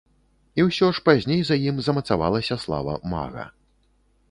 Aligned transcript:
І 0.59 0.63
ўсё 0.67 0.87
ж 0.99 1.03
пазней 1.09 1.41
за 1.51 1.59
ім 1.69 1.77
замацавалася 1.89 2.59
слава 2.65 2.99
мага. 3.15 3.49